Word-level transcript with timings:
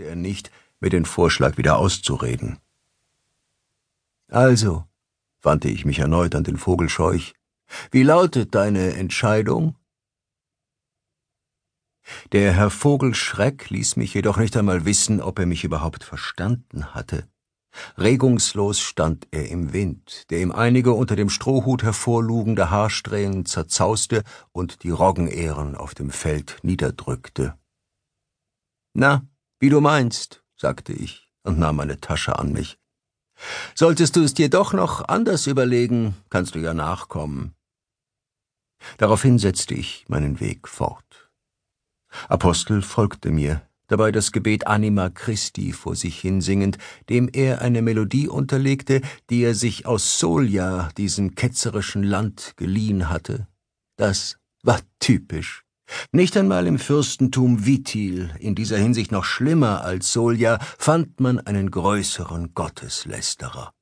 wagte 0.00 0.04
er 0.04 0.16
nicht, 0.16 0.50
mir 0.80 0.90
den 0.90 1.04
Vorschlag 1.04 1.58
wieder 1.58 1.76
auszureden. 1.76 2.58
Also, 4.28 4.84
wandte 5.42 5.68
ich 5.68 5.84
mich 5.84 5.98
erneut 5.98 6.34
an 6.34 6.44
den 6.44 6.56
Vogelscheuch, 6.56 7.34
wie 7.90 8.02
lautet 8.02 8.54
deine 8.54 8.94
Entscheidung? 8.94 9.76
Der 12.32 12.52
Herr 12.52 12.70
Vogelschreck 12.70 13.70
ließ 13.70 13.96
mich 13.96 14.14
jedoch 14.14 14.38
nicht 14.38 14.56
einmal 14.56 14.84
wissen, 14.84 15.20
ob 15.20 15.38
er 15.38 15.46
mich 15.46 15.64
überhaupt 15.64 16.02
verstanden 16.02 16.94
hatte. 16.94 17.28
Regungslos 17.98 18.80
stand 18.80 19.28
er 19.30 19.48
im 19.48 19.72
Wind, 19.72 20.24
der 20.30 20.40
ihm 20.40 20.50
einige 20.50 20.92
unter 20.92 21.14
dem 21.14 21.30
Strohhut 21.30 21.84
hervorlugende 21.84 22.70
Haarsträhnen 22.70 23.46
zerzauste 23.46 24.24
und 24.50 24.82
die 24.82 24.90
Roggenähren 24.90 25.76
auf 25.76 25.94
dem 25.94 26.10
Feld 26.10 26.58
niederdrückte. 26.62 27.54
Na, 28.92 29.22
wie 29.60 29.68
du 29.68 29.80
meinst, 29.80 30.42
sagte 30.56 30.92
ich 30.92 31.30
und 31.44 31.58
nahm 31.58 31.76
meine 31.76 32.00
Tasche 32.00 32.38
an 32.38 32.52
mich. 32.52 32.78
Solltest 33.74 34.16
du 34.16 34.22
es 34.22 34.34
dir 34.34 34.50
doch 34.50 34.72
noch 34.72 35.08
anders 35.08 35.46
überlegen, 35.46 36.16
kannst 36.28 36.54
du 36.54 36.58
ja 36.58 36.74
nachkommen. 36.74 37.54
Daraufhin 38.98 39.38
setzte 39.38 39.74
ich 39.74 40.06
meinen 40.08 40.40
Weg 40.40 40.68
fort. 40.68 41.30
Apostel 42.28 42.82
folgte 42.82 43.30
mir, 43.30 43.62
dabei 43.86 44.10
das 44.12 44.32
Gebet 44.32 44.66
Anima 44.66 45.10
Christi 45.10 45.72
vor 45.72 45.94
sich 45.94 46.18
hinsingend, 46.20 46.78
dem 47.08 47.28
er 47.32 47.60
eine 47.60 47.82
Melodie 47.82 48.28
unterlegte, 48.28 49.00
die 49.28 49.42
er 49.42 49.54
sich 49.54 49.86
aus 49.86 50.18
Solia, 50.18 50.88
diesem 50.96 51.34
ketzerischen 51.34 52.02
Land, 52.02 52.54
geliehen 52.56 53.08
hatte. 53.08 53.46
Das 53.96 54.38
war 54.62 54.80
typisch. 54.98 55.64
Nicht 56.12 56.36
einmal 56.36 56.66
im 56.66 56.78
Fürstentum 56.78 57.66
Vitil, 57.66 58.30
in 58.38 58.54
dieser 58.54 58.78
Hinsicht 58.78 59.12
noch 59.12 59.24
schlimmer 59.24 59.82
als 59.84 60.12
Solia, 60.12 60.58
fand 60.78 61.20
man 61.20 61.38
einen 61.40 61.70
größeren 61.70 62.54
Gotteslästerer. 62.54 63.72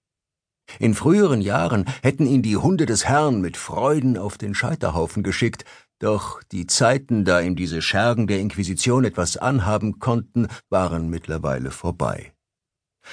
In 0.79 0.95
früheren 0.95 1.41
Jahren 1.41 1.87
hätten 2.03 2.27
ihn 2.27 2.43
die 2.43 2.57
Hunde 2.57 2.87
des 2.87 3.07
Herrn 3.07 3.41
mit 3.41 3.57
Freuden 3.57 4.19
auf 4.19 4.37
den 4.37 4.55
Scheiterhaufen 4.55 5.23
geschickt, 5.23 5.65
doch 5.99 6.43
die 6.53 6.67
Zeiten, 6.67 7.25
da 7.25 7.41
ihm 7.41 7.57
diese 7.57 7.83
Schergen 7.83 8.27
der 8.27 8.41
Inquisition 8.41 9.05
etwas 9.05 9.37
anhaben 9.37 9.99
konnten, 9.99 10.47
waren 10.69 11.09
mittlerweile 11.09 11.71
vorbei. 11.71 12.33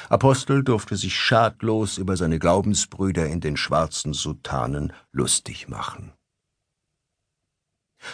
Apostel 0.09 0.63
durfte 0.63 0.95
sich 0.97 1.17
schadlos 1.17 1.97
über 1.97 2.17
seine 2.17 2.37
Glaubensbrüder 2.37 3.27
in 3.27 3.39
den 3.39 3.57
schwarzen 3.57 4.13
Sutanen 4.13 4.93
lustig 5.11 5.67
machen. 5.69 6.11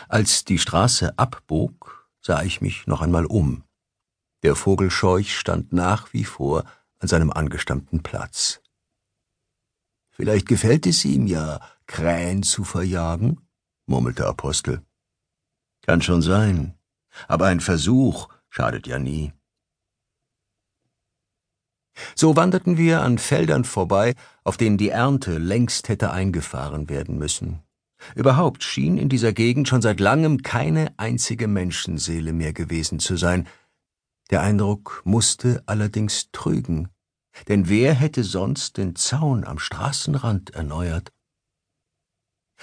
Als 0.09 0.45
die 0.45 0.57
Straße 0.57 1.17
abbog, 1.17 2.09
sah 2.21 2.43
ich 2.43 2.61
mich 2.61 2.87
noch 2.87 3.01
einmal 3.01 3.25
um. 3.25 3.63
Der 4.43 4.55
Vogelscheuch 4.55 5.37
stand 5.37 5.73
nach 5.73 6.13
wie 6.13 6.23
vor 6.23 6.63
an 6.99 7.07
seinem 7.07 7.31
angestammten 7.31 8.03
Platz. 8.03 8.61
Vielleicht 10.11 10.47
gefällt 10.47 10.85
es 10.85 11.05
ihm 11.05 11.27
ja, 11.27 11.59
Krähen 11.87 12.43
zu 12.43 12.63
verjagen, 12.63 13.41
murmelte 13.85 14.27
Apostel. 14.27 14.81
Kann 15.81 16.01
schon 16.01 16.21
sein, 16.21 16.77
aber 17.27 17.47
ein 17.47 17.59
Versuch 17.59 18.29
schadet 18.49 18.87
ja 18.87 18.99
nie. 18.99 19.33
So 22.15 22.35
wanderten 22.35 22.77
wir 22.77 23.01
an 23.01 23.17
Feldern 23.17 23.65
vorbei, 23.65 24.15
auf 24.43 24.57
denen 24.57 24.77
die 24.77 24.89
Ernte 24.89 25.37
längst 25.37 25.89
hätte 25.89 26.11
eingefahren 26.11 26.89
werden 26.89 27.17
müssen. 27.17 27.63
Überhaupt 28.15 28.63
schien 28.63 28.97
in 28.97 29.09
dieser 29.09 29.33
Gegend 29.33 29.67
schon 29.67 29.81
seit 29.81 29.99
langem 29.99 30.41
keine 30.41 30.93
einzige 30.97 31.47
Menschenseele 31.47 32.33
mehr 32.33 32.53
gewesen 32.53 32.99
zu 32.99 33.17
sein. 33.17 33.47
Der 34.29 34.41
Eindruck 34.41 35.01
musste 35.03 35.63
allerdings 35.65 36.29
trügen, 36.31 36.89
denn 37.47 37.69
wer 37.69 37.93
hätte 37.93 38.23
sonst 38.23 38.77
den 38.77 38.95
Zaun 38.95 39.43
am 39.43 39.59
Straßenrand 39.59 40.51
erneuert? 40.51 41.11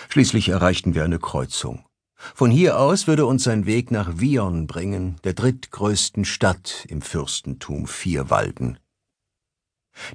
Schließlich 0.08 0.48
erreichten 0.48 0.94
wir 0.94 1.04
eine 1.04 1.18
Kreuzung. 1.18 1.84
Von 2.14 2.50
hier 2.50 2.80
aus 2.80 3.06
würde 3.06 3.26
uns 3.26 3.44
sein 3.44 3.66
Weg 3.66 3.90
nach 3.90 4.18
Vion 4.18 4.66
bringen, 4.66 5.16
der 5.24 5.34
drittgrößten 5.34 6.24
Stadt 6.24 6.84
im 6.88 7.00
Fürstentum 7.00 7.86
Vierwalden. 7.86 8.78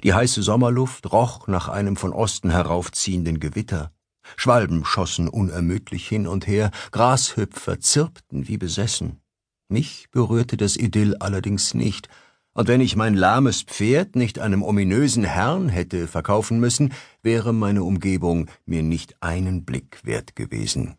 Die 0.02 0.12
heiße 0.12 0.42
Sommerluft 0.42 1.12
roch 1.12 1.46
nach 1.46 1.68
einem 1.68 1.96
von 1.96 2.12
Osten 2.12 2.50
heraufziehenden 2.50 3.40
Gewitter. 3.40 3.93
Schwalben 4.36 4.84
schossen 4.84 5.28
unermüdlich 5.28 6.08
hin 6.08 6.26
und 6.26 6.46
her, 6.46 6.70
Grashüpfer 6.92 7.80
zirpten 7.80 8.48
wie 8.48 8.58
besessen. 8.58 9.20
Mich 9.68 10.08
berührte 10.10 10.56
das 10.56 10.76
Idyll 10.76 11.16
allerdings 11.16 11.74
nicht, 11.74 12.08
und 12.56 12.68
wenn 12.68 12.80
ich 12.80 12.94
mein 12.94 13.14
lahmes 13.14 13.62
Pferd 13.62 14.14
nicht 14.14 14.38
einem 14.38 14.62
ominösen 14.62 15.24
Herrn 15.24 15.68
hätte 15.68 16.06
verkaufen 16.06 16.60
müssen, 16.60 16.92
wäre 17.22 17.52
meine 17.52 17.82
Umgebung 17.82 18.48
mir 18.64 18.84
nicht 18.84 19.16
einen 19.20 19.64
Blick 19.64 20.00
wert 20.04 20.36
gewesen. 20.36 20.96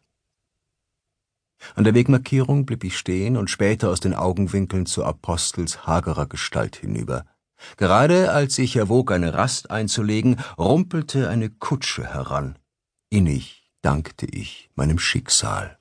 An 1.74 1.86
der 1.86 1.96
Wegmarkierung 1.96 2.66
blieb 2.66 2.84
ich 2.84 2.98
stehen 2.98 3.38
und 3.38 3.50
spähte 3.50 3.90
aus 3.90 4.02
den 4.02 4.14
Augenwinkeln 4.14 4.86
zu 4.86 5.06
Apostels 5.06 5.88
hagerer 5.88 6.28
Gestalt 6.28 6.76
hinüber. 6.76 7.26
Gerade 7.78 8.34
als 8.34 8.58
ich 8.60 8.76
erwog, 8.76 9.12
eine 9.12 9.34
Rast 9.34 9.72
einzulegen, 9.72 10.38
rumpelte 10.58 11.30
eine 11.30 11.50
Kutsche 11.50 12.04
heran. 12.04 12.60
Innig 13.16 13.64
dankte 13.82 14.26
ich 14.26 14.70
meinem 14.76 15.00
Schicksal. 15.00 15.80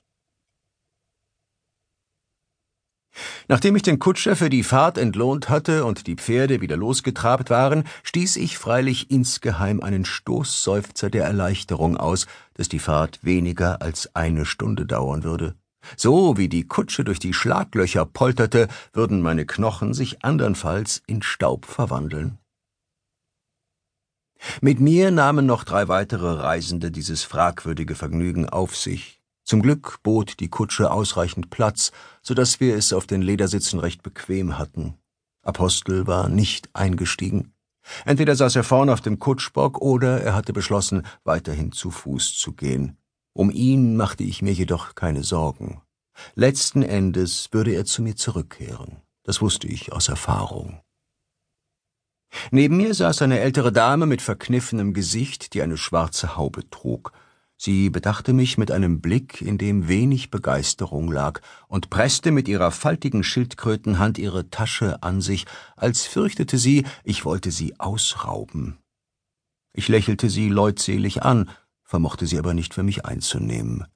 Nachdem 3.49 3.75
ich 3.75 3.83
den 3.83 3.99
Kutscher 3.99 4.37
für 4.37 4.51
die 4.51 4.63
Fahrt 4.63 4.99
entlohnt 4.99 5.49
hatte 5.49 5.85
und 5.85 6.07
die 6.07 6.15
Pferde 6.15 6.61
wieder 6.61 6.77
losgetrabt 6.77 7.51
waren, 7.51 7.89
stieß 8.05 8.37
ich 8.37 8.57
freilich 8.57 9.11
insgeheim 9.11 9.81
einen 9.81 10.05
Stoßseufzer 10.05 11.11
der 11.11 11.25
Erleichterung 11.25 11.97
aus, 11.97 12.29
dass 12.53 12.69
die 12.69 12.79
Fahrt 12.79 13.25
weniger 13.25 13.83
als 13.83 14.15
eine 14.15 14.47
Stunde 14.47 14.87
dauern 14.87 15.25
würde. 15.25 15.57
So 15.97 16.37
wie 16.37 16.49
die 16.49 16.69
Kutsche 16.69 17.03
durch 17.03 17.19
die 17.19 17.33
Schlaglöcher 17.33 18.07
polterte, 18.07 18.69
würden 18.93 19.23
meine 19.23 19.45
Knochen 19.45 19.93
sich 19.93 20.25
andernfalls 20.25 21.03
in 21.09 21.21
Staub 21.21 21.67
verwandeln. 21.67 22.39
Mit 24.61 24.81
mir 24.81 25.11
nahmen 25.11 25.47
noch 25.47 25.65
drei 25.65 25.89
weitere 25.89 26.33
Reisende 26.33 26.91
dieses 26.91 27.23
fragwürdige 27.23 27.95
Vergnügen 27.95 28.49
auf 28.49 28.77
sich, 28.77 29.21
zum 29.45 29.61
Glück 29.61 29.99
bot 30.03 30.41
die 30.41 30.49
Kutsche 30.49 30.91
ausreichend 30.91 31.51
Platz, 31.51 31.93
so 32.23 32.33
dass 32.33 32.61
wir 32.61 32.77
es 32.77 32.95
auf 32.95 33.07
den 33.07 33.21
Ledersitzen 33.21 33.79
recht 33.79 34.03
bequem 34.03 34.59
hatten. 34.59 34.95
Apostel 35.43 36.07
war 36.07 36.31
nicht 36.31 36.71
eingestiegen. 36.73 37.53
Entweder 38.07 38.35
saß 38.35 38.57
er 38.57 38.65
vorn 38.65 38.89
auf 38.89 39.03
dem 39.03 39.19
Kutschbock 39.19 39.83
oder 39.83 40.23
er 40.23 40.35
hatte 40.35 40.55
beschlossen, 40.55 41.07
weiterhin 41.25 41.73
zu 41.73 41.91
Fuß 41.91 42.39
zu 42.39 42.53
gehen. 42.53 42.97
Um 43.35 43.51
ihn 43.51 43.97
machte 43.97 44.25
ich 44.25 44.41
mir 44.41 44.55
jedoch 44.55 44.95
keine 44.95 45.23
Sorgen. 45.23 45.83
Letzten 46.35 46.83
Endes 46.83 47.49
würde 47.53 47.73
er 47.73 47.85
zu 47.85 48.01
mir 48.01 48.17
zurückkehren. 48.17 49.03
Das 49.25 49.43
wusste 49.43 49.67
ich 49.67 49.93
aus 49.93 50.09
Erfahrung. 50.09 50.81
Neben 52.51 52.77
mir 52.77 52.95
saß 52.95 53.23
eine 53.23 53.41
ältere 53.41 53.73
Dame 53.73 54.07
mit 54.07 54.23
verkniffenem 54.23 54.93
Gesicht, 54.95 55.55
die 55.55 55.63
eine 55.63 55.77
schwarze 55.77 56.37
Haube 56.37 56.69
trug. 56.71 57.13
Sie 57.57 57.89
bedachte 57.89 58.33
mich 58.33 58.59
mit 58.59 58.71
einem 58.71 59.01
Blick, 59.01 59.41
in 59.41 59.59
dem 59.59 59.89
wenig 59.89 60.31
Begeisterung 60.31 61.11
lag, 61.11 61.41
und 61.69 61.89
presste 61.89 62.31
mit 62.31 62.49
ihrer 62.49 62.71
faltigen 62.71 63.23
Schildkrötenhand 63.23 64.19
ihre 64.19 64.51
Tasche 64.51 65.03
an 65.03 65.21
sich, 65.21 65.47
als 65.77 66.05
fürchtete 66.05 66.59
sie, 66.59 66.85
ich 67.05 67.25
wollte 67.25 67.51
sie 67.51 67.79
ausrauben. 67.79 68.79
Ich 69.73 69.89
lächelte 69.89 70.31
sie 70.31 70.49
leutselig 70.49 71.23
an, 71.23 71.49
vermochte 71.85 72.27
sie 72.27 72.39
aber 72.39 72.55
nicht 72.55 72.75
für 72.75 72.83
mich 72.83 73.05
einzunehmen. 73.05 73.87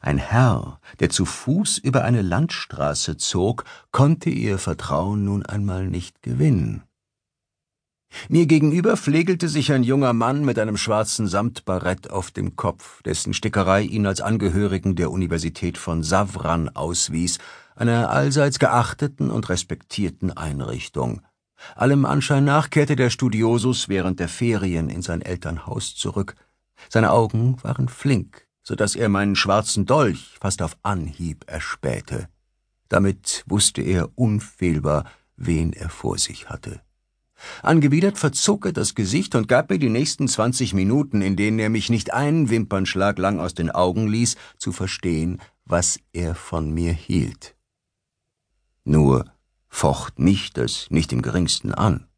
Ein 0.00 0.18
Herr, 0.18 0.80
der 1.00 1.10
zu 1.10 1.24
Fuß 1.24 1.78
über 1.78 2.04
eine 2.04 2.22
Landstraße 2.22 3.16
zog, 3.16 3.64
konnte 3.90 4.30
ihr 4.30 4.58
Vertrauen 4.58 5.24
nun 5.24 5.44
einmal 5.44 5.88
nicht 5.88 6.22
gewinnen. 6.22 6.82
Mir 8.28 8.46
gegenüber 8.46 8.96
pflegelte 8.96 9.48
sich 9.48 9.72
ein 9.72 9.82
junger 9.82 10.12
Mann 10.12 10.44
mit 10.44 10.58
einem 10.58 10.76
schwarzen 10.76 11.26
Samtbarett 11.26 12.10
auf 12.10 12.30
dem 12.30 12.56
Kopf, 12.56 13.02
dessen 13.02 13.34
Stickerei 13.34 13.82
ihn 13.82 14.06
als 14.06 14.20
Angehörigen 14.20 14.96
der 14.96 15.10
Universität 15.10 15.78
von 15.78 16.02
Savran 16.02 16.68
auswies, 16.68 17.38
einer 17.74 18.10
allseits 18.10 18.58
geachteten 18.58 19.30
und 19.30 19.48
respektierten 19.48 20.36
Einrichtung. 20.36 21.22
Allem 21.76 22.04
Anschein 22.04 22.44
nach 22.44 22.70
kehrte 22.70 22.96
der 22.96 23.10
Studiosus 23.10 23.88
während 23.88 24.20
der 24.20 24.28
Ferien 24.28 24.88
in 24.90 25.02
sein 25.02 25.22
Elternhaus 25.22 25.94
zurück. 25.94 26.34
Seine 26.88 27.12
Augen 27.12 27.56
waren 27.62 27.88
flink, 27.88 28.46
so 28.62 28.74
dass 28.74 28.96
er 28.96 29.08
meinen 29.08 29.36
schwarzen 29.36 29.86
Dolch 29.86 30.36
fast 30.40 30.62
auf 30.62 30.76
Anhieb 30.82 31.44
erspähte. 31.46 32.28
Damit 32.88 33.44
wusste 33.46 33.80
er 33.80 34.10
unfehlbar, 34.16 35.04
wen 35.36 35.72
er 35.72 35.88
vor 35.88 36.18
sich 36.18 36.50
hatte. 36.50 36.82
Angewidert 37.62 38.18
verzog 38.18 38.66
er 38.66 38.72
das 38.72 38.94
Gesicht 38.94 39.34
und 39.34 39.48
gab 39.48 39.70
mir 39.70 39.78
die 39.78 39.88
nächsten 39.88 40.28
zwanzig 40.28 40.74
Minuten, 40.74 41.22
in 41.22 41.36
denen 41.36 41.58
er 41.58 41.70
mich 41.70 41.90
nicht 41.90 42.12
einen 42.12 42.50
Wimpernschlag 42.50 43.18
lang 43.18 43.40
aus 43.40 43.54
den 43.54 43.70
Augen 43.70 44.06
ließ, 44.08 44.36
zu 44.58 44.72
verstehen, 44.72 45.40
was 45.64 45.98
er 46.12 46.34
von 46.34 46.72
mir 46.72 46.92
hielt. 46.92 47.56
Nur 48.84 49.32
focht 49.68 50.18
mich 50.18 50.52
das 50.52 50.90
nicht 50.90 51.12
im 51.12 51.22
geringsten 51.22 51.72
an. 51.72 52.08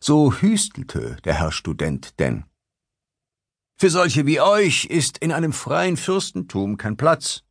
So 0.00 0.32
hüstelte 0.32 1.16
der 1.24 1.34
Herr 1.34 1.52
Student 1.52 2.18
denn. 2.18 2.44
Für 3.76 3.90
solche 3.90 4.26
wie 4.26 4.40
euch 4.40 4.84
ist 4.84 5.18
in 5.18 5.32
einem 5.32 5.52
freien 5.52 5.96
Fürstentum 5.96 6.76
kein 6.76 6.96
Platz, 6.96 7.42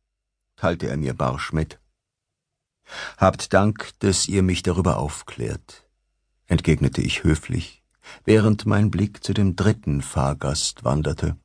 teilte 0.56 0.88
er 0.88 0.96
mir 0.96 1.14
barsch 1.14 1.52
mit. 1.52 1.78
Habt 3.18 3.52
Dank, 3.52 3.90
dass 3.98 4.28
ihr 4.28 4.42
mich 4.42 4.62
darüber 4.62 4.96
aufklärt, 4.96 5.86
entgegnete 6.46 7.00
ich 7.00 7.24
höflich, 7.24 7.82
während 8.24 8.66
mein 8.66 8.90
Blick 8.90 9.22
zu 9.22 9.32
dem 9.32 9.56
dritten 9.56 10.02
Fahrgast 10.02 10.84
wanderte. 10.84 11.36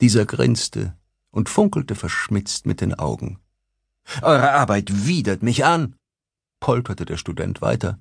Dieser 0.00 0.26
grinste 0.26 0.96
und 1.30 1.48
funkelte 1.48 1.94
verschmitzt 1.94 2.66
mit 2.66 2.80
den 2.80 2.94
Augen. 2.94 3.38
Eure 4.22 4.52
Arbeit 4.52 5.06
widert 5.06 5.42
mich 5.42 5.64
an, 5.64 5.96
polterte 6.60 7.04
der 7.04 7.16
Student 7.16 7.60
weiter. 7.60 7.98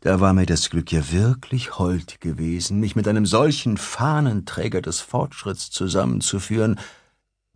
Da 0.00 0.20
war 0.20 0.32
mir 0.32 0.46
das 0.46 0.70
Glück 0.70 0.92
ja 0.92 1.10
wirklich 1.10 1.78
hold 1.78 2.20
gewesen, 2.20 2.78
mich 2.78 2.94
mit 2.94 3.08
einem 3.08 3.26
solchen 3.26 3.76
Fahnenträger 3.76 4.80
des 4.80 5.00
Fortschritts 5.00 5.70
zusammenzuführen, 5.70 6.78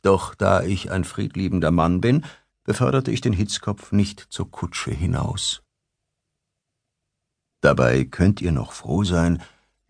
doch 0.02 0.34
da 0.34 0.62
ich 0.62 0.90
ein 0.90 1.04
friedliebender 1.04 1.70
Mann 1.70 2.00
bin, 2.00 2.24
beförderte 2.64 3.10
ich 3.10 3.20
den 3.20 3.32
Hitzkopf 3.32 3.92
nicht 3.92 4.26
zur 4.30 4.50
Kutsche 4.50 4.90
hinaus. 4.90 5.62
Dabei 7.60 8.04
könnt 8.04 8.40
ihr 8.40 8.52
noch 8.52 8.72
froh 8.72 9.04
sein, 9.04 9.42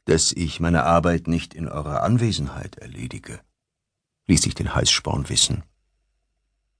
dass 0.04 0.32
ich 0.32 0.60
meine 0.60 0.84
Arbeit 0.84 1.28
nicht 1.28 1.54
in 1.54 1.68
eurer 1.68 2.02
Anwesenheit 2.02 2.76
erledige, 2.76 3.40
ließ 4.26 4.46
ich 4.46 4.54
den 4.54 4.74
Heißsporn 4.74 5.28
wissen. 5.28 5.62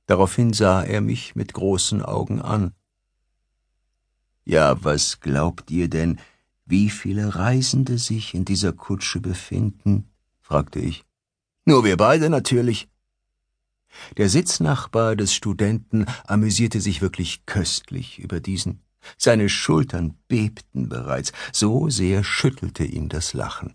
Daraufhin 0.06 0.52
sah 0.52 0.82
er 0.82 1.00
mich 1.00 1.36
mit 1.36 1.52
großen 1.52 2.02
Augen 2.02 2.42
an. 2.42 2.74
Ja, 4.44 4.82
was 4.82 5.20
glaubt 5.20 5.70
ihr 5.70 5.88
denn, 5.88 6.18
wie 6.66 6.90
viele 6.90 7.36
Reisende 7.36 7.98
sich 7.98 8.34
in 8.34 8.44
dieser 8.44 8.72
Kutsche 8.72 9.20
befinden? 9.20 10.10
fragte 10.40 10.80
ich. 10.80 11.04
Nur 11.64 11.84
wir 11.84 11.96
beide 11.96 12.30
natürlich. 12.30 12.88
Der 14.16 14.28
Sitznachbar 14.28 15.14
des 15.14 15.34
Studenten 15.34 16.06
amüsierte 16.26 16.80
sich 16.80 17.00
wirklich 17.00 17.46
köstlich 17.46 18.18
über 18.18 18.40
diesen. 18.40 18.82
Seine 19.16 19.48
Schultern 19.48 20.16
bebten 20.28 20.88
bereits, 20.88 21.32
so 21.52 21.88
sehr 21.88 22.24
schüttelte 22.24 22.84
ihn 22.84 23.08
das 23.08 23.32
Lachen. 23.32 23.74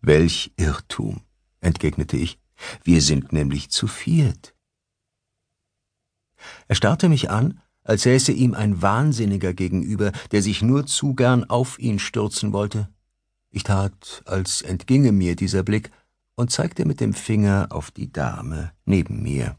Welch 0.00 0.52
Irrtum, 0.56 1.22
entgegnete 1.60 2.16
ich, 2.16 2.38
wir 2.82 3.00
sind 3.00 3.32
nämlich 3.32 3.70
zu 3.70 3.86
viert. 3.86 4.54
Er 6.68 6.74
starrte 6.74 7.08
mich 7.08 7.30
an, 7.30 7.60
als 7.82 8.02
säße 8.02 8.32
ihm 8.32 8.54
ein 8.54 8.82
Wahnsinniger 8.82 9.52
gegenüber, 9.52 10.12
der 10.32 10.42
sich 10.42 10.62
nur 10.62 10.86
zu 10.86 11.14
gern 11.14 11.44
auf 11.44 11.78
ihn 11.78 11.98
stürzen 11.98 12.52
wollte. 12.52 12.88
Ich 13.50 13.62
tat, 13.62 14.22
als 14.26 14.62
entginge 14.62 15.12
mir 15.12 15.36
dieser 15.36 15.62
Blick, 15.62 15.90
und 16.36 16.50
zeigte 16.50 16.84
mit 16.84 17.00
dem 17.00 17.14
Finger 17.14 17.68
auf 17.70 17.92
die 17.92 18.12
Dame 18.12 18.72
neben 18.84 19.22
mir. 19.22 19.56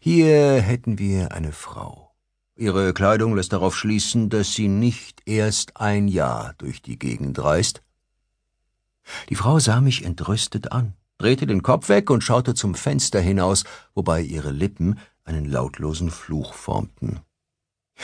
Hier 0.00 0.60
hätten 0.60 0.98
wir 0.98 1.32
eine 1.32 1.52
Frau. 1.52 2.07
Ihre 2.58 2.92
Kleidung 2.92 3.36
lässt 3.36 3.52
darauf 3.52 3.76
schließen, 3.76 4.30
dass 4.30 4.52
sie 4.52 4.66
nicht 4.66 5.22
erst 5.26 5.76
ein 5.76 6.08
Jahr 6.08 6.54
durch 6.58 6.82
die 6.82 6.98
Gegend 6.98 7.38
reist. 7.38 7.82
Die 9.28 9.36
Frau 9.36 9.60
sah 9.60 9.80
mich 9.80 10.04
entrüstet 10.04 10.72
an, 10.72 10.94
drehte 11.18 11.46
den 11.46 11.62
Kopf 11.62 11.88
weg 11.88 12.10
und 12.10 12.24
schaute 12.24 12.54
zum 12.54 12.74
Fenster 12.74 13.20
hinaus, 13.20 13.62
wobei 13.94 14.22
ihre 14.22 14.50
Lippen 14.50 14.98
einen 15.22 15.44
lautlosen 15.44 16.10
Fluch 16.10 16.52
formten. 16.52 17.20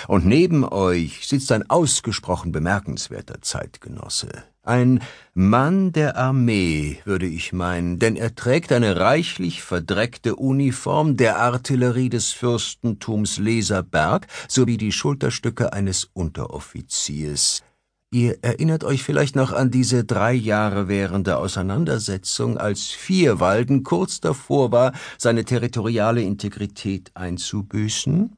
Und 0.07 0.25
neben 0.25 0.65
euch 0.65 1.27
sitzt 1.27 1.51
ein 1.51 1.69
ausgesprochen 1.69 2.53
bemerkenswerter 2.53 3.43
Zeitgenosse. 3.43 4.45
Ein 4.67 5.03
Mann 5.35 5.93
der 5.93 6.17
Armee, 6.17 6.99
würde 7.05 7.27
ich 7.27 7.53
meinen, 7.53 7.99
denn 7.99 8.17
er 8.17 8.35
trägt 8.35 8.73
eine 8.73 8.97
reichlich 8.97 9.63
verdreckte 9.63 10.37
Uniform 10.37 11.19
der 11.19 11.39
Artillerie 11.39 12.09
des 12.09 12.33
Fürstentums 12.33 13.37
Leserberg 13.37 14.27
sowie 14.49 14.79
die 14.79 14.93
Schulterstücke 14.93 15.75
eines 15.75 16.09
Unteroffiziers. 16.15 17.63
Ihr 18.11 18.39
erinnert 18.41 18.85
euch 18.85 19.03
vielleicht 19.03 19.37
noch 19.37 19.53
an 19.53 19.71
diese 19.71 20.05
drei 20.05 20.33
Jahre 20.33 20.89
währende 20.89 21.37
Auseinandersetzung, 21.37 22.57
als 22.57 22.85
Vierwalden 22.87 23.83
kurz 23.83 24.21
davor 24.21 24.73
war, 24.73 24.93
seine 25.19 25.45
territoriale 25.45 26.23
Integrität 26.23 27.11
einzubüßen? 27.13 28.35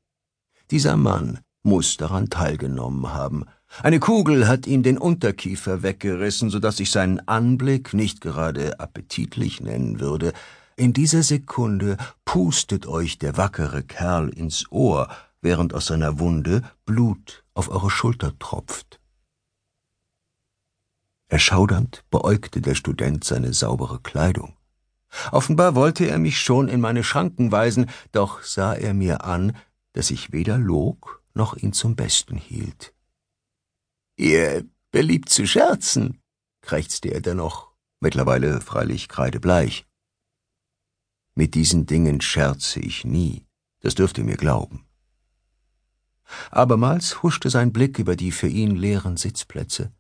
Dieser 0.73 0.97
Mann 0.97 1.39
muss 1.63 1.97
daran 1.99 2.31
teilgenommen 2.31 3.13
haben. 3.13 3.45
Eine 3.83 4.01
Kugel 4.01 4.49
hat 4.49 4.67
ihm 4.67 4.83
den 4.83 4.97
Unterkiefer 4.97 5.83
weggerissen, 5.83 6.49
so 6.51 6.59
dass 6.59 6.81
ich 6.81 6.91
seinen 6.91 7.27
Anblick 7.29 7.93
nicht 7.93 8.21
gerade 8.21 8.81
appetitlich 8.81 9.61
nennen 9.61 10.01
würde. 10.01 10.33
In 10.77 10.93
dieser 10.93 11.23
Sekunde 11.23 11.97
pustet 12.25 12.87
euch 12.87 13.19
der 13.19 13.37
wackere 13.37 13.83
Kerl 13.83 14.31
ins 14.31 14.71
Ohr, 14.71 15.09
während 15.43 15.75
aus 15.75 15.87
seiner 15.87 16.19
Wunde 16.19 16.63
Blut 16.87 17.45
auf 17.55 17.69
eure 17.69 17.91
Schulter 17.91 18.39
tropft. 18.39 19.01
Erschaudernd 21.29 22.05
beäugte 22.11 22.61
der 22.61 22.75
Student 22.75 23.25
seine 23.25 23.53
saubere 23.53 24.01
Kleidung. 24.01 24.55
Offenbar 25.33 25.75
wollte 25.75 26.07
er 26.07 26.19
mich 26.19 26.41
schon 26.41 26.69
in 26.69 26.81
meine 26.81 27.05
Schranken 27.05 27.53
weisen, 27.53 27.91
doch 28.13 28.43
sah 28.43 28.75
er 28.75 28.95
mir 28.95 29.25
an, 29.25 29.57
dass 29.93 30.11
ich 30.11 30.33
weder 30.33 30.59
log 30.59 31.23
noch 31.35 31.57
ihn 31.57 31.73
zum 31.73 31.97
Besten 31.97 32.37
hielt. 32.37 32.96
Ihr 34.17 34.65
beliebt 34.91 35.29
zu 35.29 35.47
scherzen, 35.47 36.23
krächzte 36.63 37.09
er 37.09 37.21
dennoch, 37.21 37.71
mittlerweile 38.01 38.61
freilich 38.61 39.09
kreidebleich. 39.09 39.87
Mit 41.35 41.55
diesen 41.55 41.85
Dingen 41.85 42.23
scherze 42.23 42.81
ich 42.81 43.05
nie, 43.05 43.47
das 43.81 43.95
dürft 43.95 44.17
ihr 44.17 44.25
mir 44.25 44.39
glauben. 44.39 44.87
Abermals 46.51 47.23
huschte 47.23 47.51
sein 47.51 47.73
Blick 47.73 47.99
über 47.99 48.17
die 48.17 48.33
für 48.33 48.49
ihn 48.49 48.75
leeren 48.75 49.17
Sitzplätze. 49.17 49.93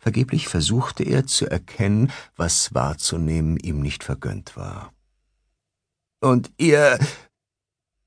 Vergeblich 0.00 0.48
versuchte 0.48 1.02
er 1.02 1.26
zu 1.26 1.46
erkennen, 1.46 2.10
was 2.36 2.72
wahrzunehmen 2.72 3.58
ihm 3.58 3.80
nicht 3.80 4.02
vergönnt 4.02 4.56
war. 4.56 4.94
Und 6.20 6.52
ihr, 6.56 6.98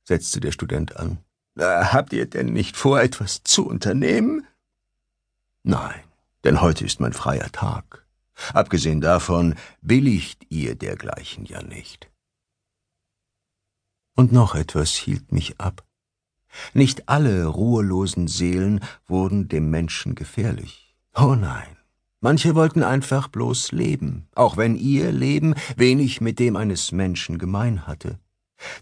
setzte 0.04 0.40
der 0.40 0.52
Student 0.52 0.98
an, 0.98 1.20
habt 1.60 2.13
ihr 2.13 2.25
denn 2.25 2.54
nicht 2.54 2.78
vor, 2.78 3.02
etwas 3.02 3.44
zu 3.44 3.68
unternehmen? 3.68 4.48
Nein, 5.67 6.00
denn 6.45 6.62
heute 6.62 6.86
ist 6.86 7.01
mein 7.01 7.12
freier 7.12 7.51
Tag. 7.51 8.05
Abgesehen 8.53 9.01
davon 9.01 9.55
billigt 9.81 10.45
ihr 10.47 10.75
dergleichen 10.75 11.43
ja 11.43 11.62
nicht. 11.62 12.09
Und 14.15 14.31
noch 14.31 14.55
etwas 14.55 14.91
hielt 14.91 15.33
mich 15.33 15.59
ab. 15.59 15.86
Nicht 16.74 17.09
alle 17.09 17.47
ruhelosen 17.47 18.29
Seelen 18.29 18.79
wurden 19.07 19.50
dem 19.50 19.69
Menschen 19.69 20.15
gefährlich. 20.15 20.95
Oh 21.13 21.36
nein. 21.36 21.75
Manche 22.21 22.55
wollten 22.55 22.81
einfach 22.81 23.27
bloß 23.27 23.74
leben, 23.74 24.29
auch 24.36 24.55
wenn 24.55 24.77
ihr 24.77 25.12
Leben 25.12 25.53
wenig 25.75 26.21
mit 26.21 26.39
dem 26.39 26.55
eines 26.55 26.93
Menschen 26.93 27.39
gemein 27.39 27.86
hatte. 27.86 28.19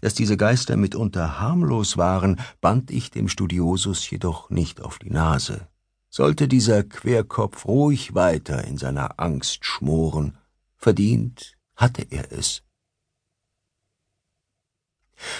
Dass 0.02 0.14
diese 0.14 0.36
Geister 0.36 0.76
mitunter 0.76 1.40
harmlos 1.40 1.96
waren, 1.96 2.38
band 2.60 2.92
ich 2.92 3.10
dem 3.10 3.28
Studiosus 3.28 4.08
jedoch 4.08 4.50
nicht 4.50 4.80
auf 4.80 5.00
die 5.00 5.10
Nase. 5.10 5.66
Sollte 6.08 6.48
dieser 6.48 6.82
Querkopf 6.82 7.66
ruhig 7.66 8.14
weiter 8.14 8.64
in 8.64 8.78
seiner 8.78 9.20
Angst 9.20 9.64
schmoren, 9.64 10.38
verdient 10.76 11.56
hatte 11.74 12.06
er 12.10 12.32
es. 12.32 12.62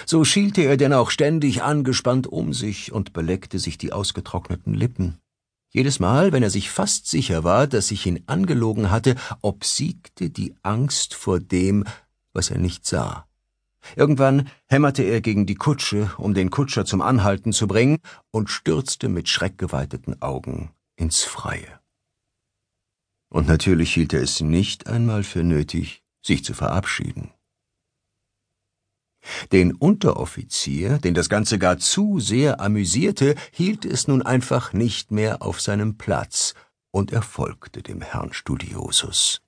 So 0.05 0.25
schielte 0.25 0.63
er 0.63 0.77
denn 0.77 0.93
auch 0.93 1.11
ständig 1.11 1.63
angespannt 1.63 2.27
um 2.27 2.53
sich 2.53 2.91
und 2.91 3.13
beleckte 3.13 3.59
sich 3.59 3.77
die 3.77 3.93
ausgetrockneten 3.93 4.73
Lippen. 4.73 5.19
Jedes 5.69 5.99
Mal, 5.99 6.31
wenn 6.31 6.43
er 6.43 6.49
sich 6.49 6.71
fast 6.71 7.07
sicher 7.07 7.43
war, 7.43 7.67
dass 7.67 7.91
ich 7.91 8.05
ihn 8.05 8.23
angelogen 8.25 8.89
hatte, 8.89 9.15
obsiegte 9.41 10.29
die 10.29 10.55
Angst 10.63 11.13
vor 11.13 11.39
dem, 11.39 11.83
was 12.33 12.49
er 12.49 12.57
nicht 12.57 12.85
sah. 12.85 13.26
Irgendwann 13.95 14.49
hämmerte 14.67 15.03
er 15.03 15.21
gegen 15.21 15.45
die 15.45 15.55
Kutsche, 15.55 16.11
um 16.17 16.33
den 16.33 16.49
Kutscher 16.49 16.85
zum 16.85 17.01
Anhalten 17.01 17.53
zu 17.53 17.67
bringen, 17.67 17.99
und 18.31 18.49
stürzte 18.49 19.09
mit 19.09 19.29
schreckgeweiteten 19.29 20.21
Augen 20.21 20.71
ins 20.95 21.23
Freie. 21.23 21.79
Und 23.29 23.47
natürlich 23.47 23.93
hielt 23.93 24.13
er 24.13 24.21
es 24.21 24.41
nicht 24.41 24.87
einmal 24.87 25.23
für 25.23 25.43
nötig, 25.43 26.03
sich 26.25 26.43
zu 26.43 26.53
verabschieden. 26.53 27.31
Den 29.51 29.73
Unteroffizier, 29.73 30.99
den 30.99 31.13
das 31.13 31.27
Ganze 31.27 31.59
gar 31.59 31.77
zu 31.79 32.19
sehr 32.19 32.61
amüsierte, 32.61 33.35
hielt 33.51 33.83
es 33.85 34.07
nun 34.07 34.21
einfach 34.21 34.73
nicht 34.73 35.11
mehr 35.11 35.41
auf 35.41 35.59
seinem 35.61 35.97
Platz, 35.97 36.53
und 36.91 37.11
er 37.11 37.21
folgte 37.21 37.83
dem 37.83 38.01
Herrn 38.01 38.33
Studiosus. 38.33 39.41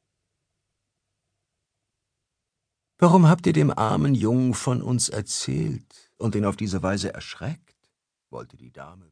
Warum 3.01 3.29
habt 3.29 3.47
ihr 3.47 3.53
dem 3.53 3.71
armen 3.71 4.13
Jungen 4.13 4.53
von 4.53 4.81
uns 4.81 5.07
erzählt 5.07 6.11
und 6.17 6.35
ihn 6.35 6.43
auf 6.43 6.57
diese 6.57 6.83
Weise 6.83 7.13
erschreckt? 7.13 7.77
wollte 8.29 8.57
die 8.57 8.73
Dame 8.73 9.07